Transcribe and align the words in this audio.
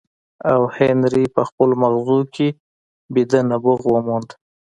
او 0.51 0.61
هنري 0.77 1.25
په 1.35 1.41
خپلو 1.49 1.73
ماغزو 1.81 2.19
کې 2.35 2.47
ويده 3.13 3.39
نبوغ 3.51 3.81
وموند. 3.87 4.29